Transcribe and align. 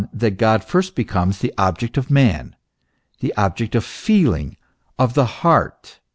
that 0.11 0.37
God 0.39 0.63
first 0.63 0.95
becomes 0.95 1.37
the 1.37 1.53
object 1.59 1.95
of 1.95 2.09
man, 2.09 2.55
the 3.19 3.31
object 3.37 3.75
of 3.75 3.85
feeling, 3.85 4.57
of 4.97 5.13
the 5.13 5.25
heart. 5.45 5.99